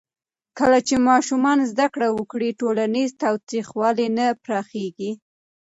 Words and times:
کله 0.59 0.79
چې 0.87 0.95
ماشومان 1.09 1.59
زده 1.71 1.87
کړه 1.93 2.07
وکړي، 2.17 2.49
ټولنیز 2.59 3.09
تاوتریخوالی 3.23 4.07
نه 4.17 4.25
پراخېږي. 4.43 5.11